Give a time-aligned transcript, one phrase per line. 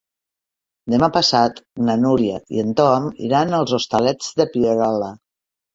[0.93, 5.17] Demà passat na Núria i en Tom iran als Hostalets de Pierola.